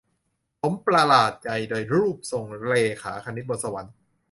[0.61, 3.93] ผมประหลาดใจโดยรูปทรงเรขาคณิตบนสวรรค์